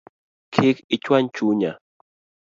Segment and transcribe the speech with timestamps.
[0.53, 1.71] Kik ichuany chunya